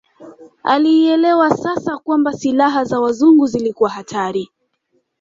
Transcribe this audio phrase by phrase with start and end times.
[0.63, 4.49] Alielewa sasa kwamba silaha za Wazungu zilikuwa hatari